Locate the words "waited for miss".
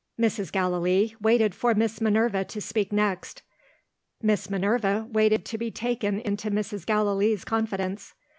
1.21-2.01